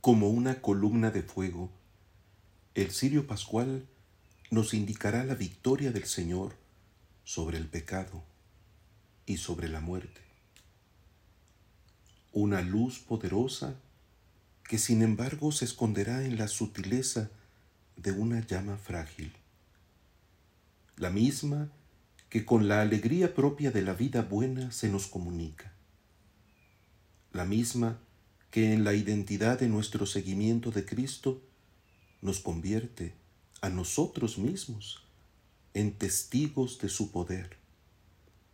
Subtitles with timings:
[0.00, 1.70] Como una columna de fuego,
[2.74, 3.86] el cirio pascual
[4.50, 6.56] nos indicará la victoria del Señor
[7.22, 8.24] sobre el pecado
[9.26, 10.22] y sobre la muerte.
[12.32, 13.74] Una luz poderosa
[14.64, 17.28] que sin embargo se esconderá en la sutileza
[17.98, 19.34] de una llama frágil,
[20.96, 21.68] la misma
[22.30, 25.74] que con la alegría propia de la vida buena se nos comunica,
[27.32, 27.98] la misma
[28.50, 31.42] que en la identidad de nuestro seguimiento de Cristo
[32.20, 33.14] nos convierte
[33.60, 35.04] a nosotros mismos
[35.74, 37.56] en testigos de su poder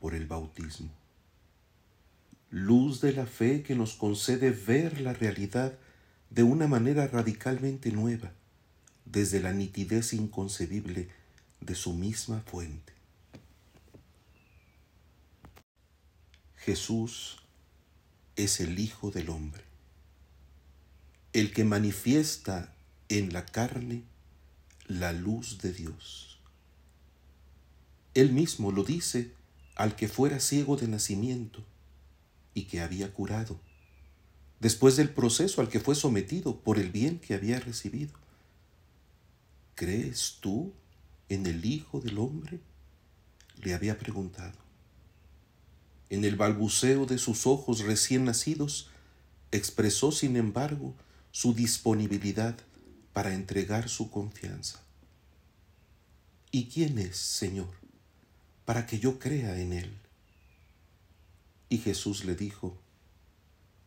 [0.00, 0.90] por el bautismo.
[2.50, 5.78] Luz de la fe que nos concede ver la realidad
[6.30, 8.32] de una manera radicalmente nueva,
[9.04, 11.08] desde la nitidez inconcebible
[11.60, 12.92] de su misma fuente.
[16.56, 17.38] Jesús
[18.34, 19.65] es el Hijo del Hombre,
[21.36, 22.74] el que manifiesta
[23.10, 24.04] en la carne
[24.86, 26.38] la luz de Dios.
[28.14, 29.34] Él mismo lo dice
[29.74, 31.62] al que fuera ciego de nacimiento
[32.54, 33.60] y que había curado,
[34.60, 38.14] después del proceso al que fue sometido por el bien que había recibido.
[39.74, 40.72] ¿Crees tú
[41.28, 42.60] en el Hijo del Hombre?
[43.62, 44.56] le había preguntado.
[46.08, 48.88] En el balbuceo de sus ojos recién nacidos,
[49.52, 50.94] expresó sin embargo
[51.36, 52.56] su disponibilidad
[53.12, 54.80] para entregar su confianza.
[56.50, 57.74] ¿Y quién es, Señor,
[58.64, 59.98] para que yo crea en Él?
[61.68, 62.78] Y Jesús le dijo,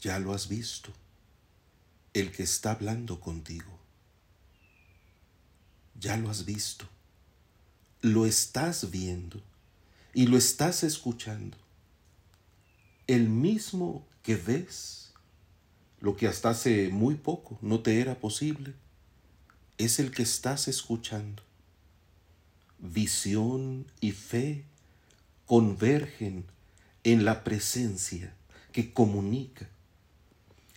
[0.00, 0.92] ya lo has visto,
[2.12, 3.76] el que está hablando contigo.
[5.98, 6.88] Ya lo has visto,
[8.02, 9.42] lo estás viendo
[10.14, 11.58] y lo estás escuchando.
[13.08, 15.01] El mismo que ves,
[16.02, 18.74] lo que hasta hace muy poco no te era posible,
[19.78, 21.42] es el que estás escuchando.
[22.80, 24.64] Visión y fe
[25.46, 26.44] convergen
[27.04, 28.34] en la presencia
[28.72, 29.68] que comunica.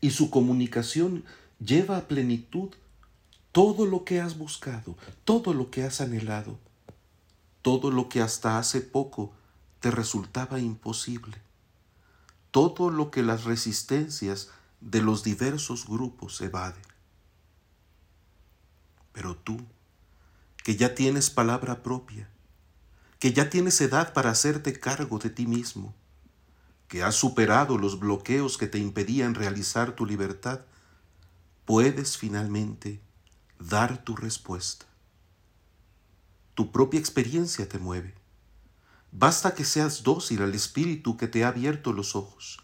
[0.00, 1.24] Y su comunicación
[1.62, 2.70] lleva a plenitud
[3.52, 6.58] todo lo que has buscado, todo lo que has anhelado,
[7.60, 9.32] todo lo que hasta hace poco
[9.80, 11.36] te resultaba imposible,
[12.50, 14.48] todo lo que las resistencias
[14.80, 16.82] de los diversos grupos evaden.
[19.12, 19.58] Pero tú,
[20.64, 22.28] que ya tienes palabra propia,
[23.18, 25.94] que ya tienes edad para hacerte cargo de ti mismo,
[26.88, 30.60] que has superado los bloqueos que te impedían realizar tu libertad,
[31.64, 33.00] puedes finalmente
[33.58, 34.86] dar tu respuesta.
[36.54, 38.14] Tu propia experiencia te mueve.
[39.12, 42.60] Basta que seas dócil al Espíritu que te ha abierto los ojos.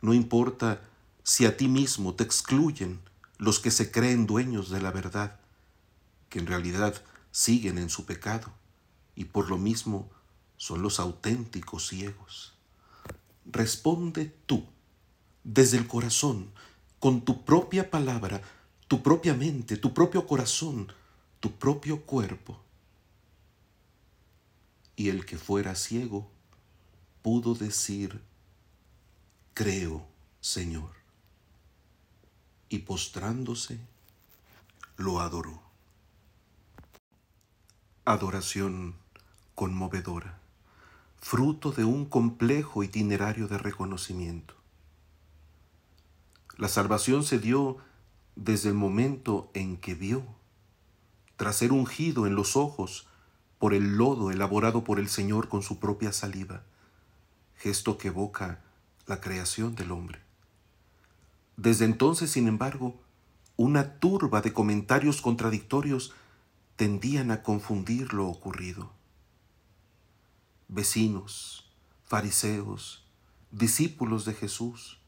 [0.00, 0.82] No importa
[1.28, 3.02] si a ti mismo te excluyen
[3.36, 5.38] los que se creen dueños de la verdad,
[6.30, 8.50] que en realidad siguen en su pecado
[9.14, 10.08] y por lo mismo
[10.56, 12.54] son los auténticos ciegos.
[13.44, 14.64] Responde tú,
[15.44, 16.50] desde el corazón,
[16.98, 18.40] con tu propia palabra,
[18.88, 20.90] tu propia mente, tu propio corazón,
[21.40, 22.58] tu propio cuerpo.
[24.96, 26.30] Y el que fuera ciego
[27.20, 28.18] pudo decir,
[29.52, 30.06] creo,
[30.40, 30.97] Señor
[32.68, 33.78] y postrándose,
[34.96, 35.62] lo adoró.
[38.04, 38.94] Adoración
[39.54, 40.38] conmovedora,
[41.20, 44.54] fruto de un complejo itinerario de reconocimiento.
[46.56, 47.78] La salvación se dio
[48.34, 50.24] desde el momento en que vio,
[51.36, 53.06] tras ser ungido en los ojos
[53.58, 56.62] por el lodo elaborado por el Señor con su propia saliva,
[57.56, 58.60] gesto que evoca
[59.06, 60.27] la creación del hombre.
[61.58, 62.94] Desde entonces, sin embargo,
[63.56, 66.14] una turba de comentarios contradictorios
[66.76, 68.92] tendían a confundir lo ocurrido.
[70.68, 71.68] Vecinos,
[72.04, 73.04] fariseos,
[73.50, 75.00] discípulos de Jesús,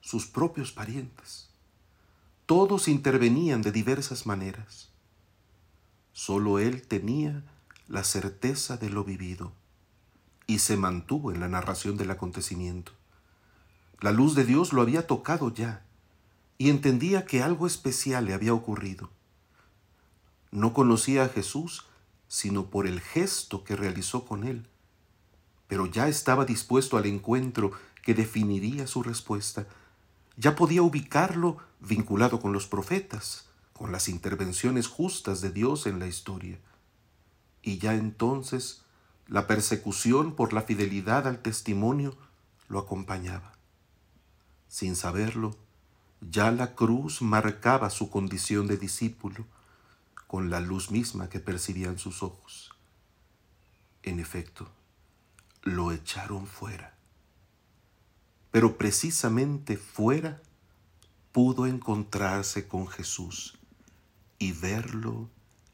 [0.00, 1.50] sus propios parientes,
[2.46, 4.90] todos intervenían de diversas maneras.
[6.12, 7.42] Solo él tenía
[7.88, 9.52] la certeza de lo vivido
[10.46, 12.92] y se mantuvo en la narración del acontecimiento.
[14.00, 15.87] La luz de Dios lo había tocado ya
[16.58, 19.10] y entendía que algo especial le había ocurrido.
[20.50, 21.86] No conocía a Jesús
[22.26, 24.66] sino por el gesto que realizó con él,
[25.66, 27.72] pero ya estaba dispuesto al encuentro
[28.02, 29.66] que definiría su respuesta.
[30.36, 36.06] Ya podía ubicarlo vinculado con los profetas, con las intervenciones justas de Dios en la
[36.06, 36.58] historia.
[37.62, 38.82] Y ya entonces
[39.26, 42.16] la persecución por la fidelidad al testimonio
[42.68, 43.52] lo acompañaba.
[44.68, 45.56] Sin saberlo,
[46.20, 49.46] Ya la cruz marcaba su condición de discípulo
[50.26, 52.72] con la luz misma que percibían sus ojos.
[54.02, 54.68] En efecto,
[55.62, 56.94] lo echaron fuera.
[58.50, 60.42] Pero precisamente fuera
[61.32, 63.58] pudo encontrarse con Jesús
[64.38, 65.28] y verlo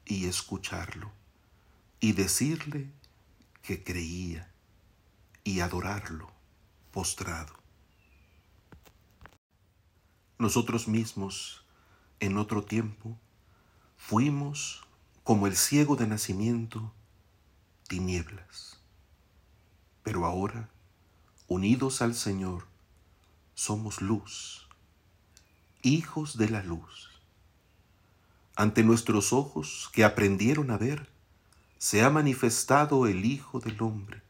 [0.05, 1.11] y escucharlo
[2.01, 2.91] y decirle
[3.63, 4.51] que creía
[5.43, 6.31] y adorarlo
[6.93, 7.64] postrado.
[10.45, 11.65] Nosotros mismos,
[12.21, 13.19] en otro tiempo,
[13.97, 14.85] fuimos
[15.23, 16.93] como el ciego de nacimiento,
[17.89, 18.79] tinieblas.
[20.03, 20.69] Pero ahora,
[21.49, 22.67] unidos al Señor,
[23.55, 24.69] somos luz,
[25.81, 27.09] hijos de la luz.
[28.55, 31.09] Ante nuestros ojos que aprendieron a ver,
[31.79, 34.21] se ha manifestado el Hijo del Hombre,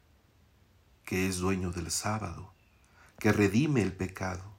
[1.04, 2.52] que es dueño del sábado,
[3.18, 4.53] que redime el pecado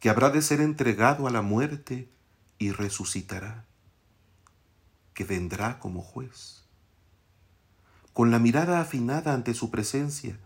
[0.00, 2.10] que habrá de ser entregado a la muerte
[2.58, 3.64] y resucitará,
[5.14, 6.64] que vendrá como juez.
[8.12, 10.38] Con la mirada afinada ante su presencia,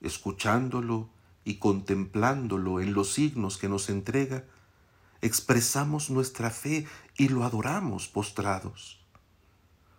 [0.00, 1.10] escuchándolo
[1.44, 4.44] y contemplándolo en los signos que nos entrega,
[5.20, 6.86] expresamos nuestra fe
[7.16, 9.00] y lo adoramos postrados.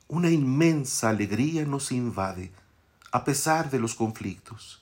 [0.08, 2.52] Una inmensa alegría nos invade
[3.12, 4.82] a pesar de los conflictos,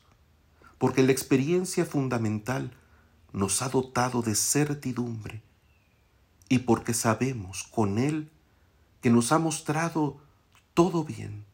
[0.77, 2.71] porque la experiencia fundamental
[3.33, 5.41] nos ha dotado de certidumbre
[6.49, 8.31] y porque sabemos con Él
[9.01, 10.17] que nos ha mostrado
[10.73, 11.45] todo bien,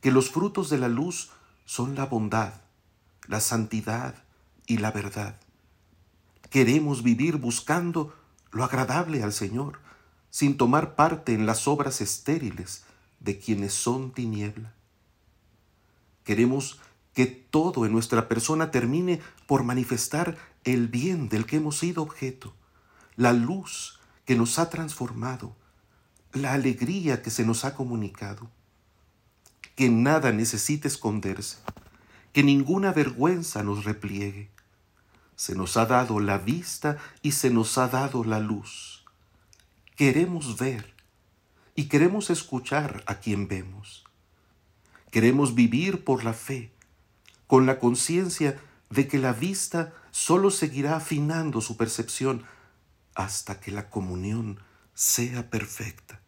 [0.00, 1.30] que los frutos de la luz
[1.64, 2.54] son la bondad,
[3.26, 4.14] la santidad
[4.66, 5.38] y la verdad.
[6.50, 8.14] Queremos vivir buscando
[8.52, 9.80] lo agradable al Señor,
[10.30, 12.84] sin tomar parte en las obras estériles
[13.20, 14.72] de quienes son tiniebla.
[16.24, 16.80] Queremos
[17.16, 22.54] que todo en nuestra persona termine por manifestar el bien del que hemos sido objeto,
[23.16, 25.56] la luz que nos ha transformado,
[26.34, 28.50] la alegría que se nos ha comunicado.
[29.76, 31.56] Que nada necesite esconderse,
[32.34, 34.50] que ninguna vergüenza nos repliegue.
[35.36, 39.06] Se nos ha dado la vista y se nos ha dado la luz.
[39.96, 40.92] Queremos ver
[41.74, 44.04] y queremos escuchar a quien vemos.
[45.10, 46.75] Queremos vivir por la fe,
[47.46, 48.60] con la conciencia
[48.90, 52.44] de que la vista solo seguirá afinando su percepción
[53.14, 54.60] hasta que la comunión
[54.94, 56.20] sea perfecta.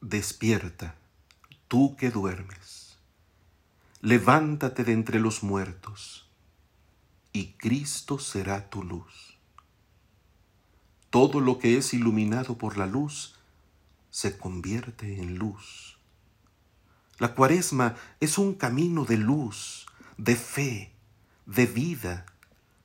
[0.00, 0.96] Despierta,
[1.66, 2.98] tú que duermes,
[4.00, 6.28] levántate de entre los muertos,
[7.32, 9.38] y Cristo será tu luz.
[11.10, 13.36] Todo lo que es iluminado por la luz
[14.10, 15.97] se convierte en luz.
[17.18, 19.86] La cuaresma es un camino de luz,
[20.18, 20.92] de fe,
[21.46, 22.26] de vida,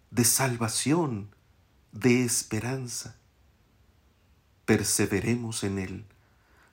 [0.10, 1.30] de salvación,
[1.92, 3.16] de esperanza.
[4.66, 6.06] Perseveremos en él,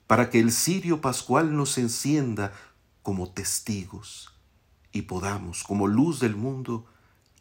[0.07, 2.53] para que el cirio pascual nos encienda
[3.03, 4.35] como testigos
[4.93, 6.87] y podamos, como luz del mundo,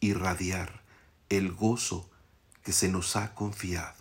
[0.01, 0.81] irradiar
[1.29, 2.09] el gozo
[2.63, 3.98] que se nos ha confiado.